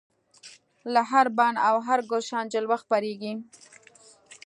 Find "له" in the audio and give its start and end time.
0.93-1.01